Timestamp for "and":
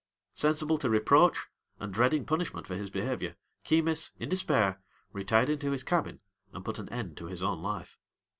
1.79-1.93, 6.51-6.65